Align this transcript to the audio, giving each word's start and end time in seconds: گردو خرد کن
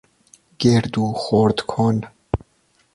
گردو 0.59 1.11
خرد 1.23 1.59
کن 1.65 2.01